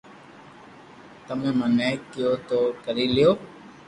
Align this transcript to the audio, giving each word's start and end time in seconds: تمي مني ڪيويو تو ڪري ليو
تمي 1.25 1.49
مني 1.59 1.89
ڪيويو 2.11 2.33
تو 2.49 2.59
ڪري 2.83 3.05
ليو 3.15 3.31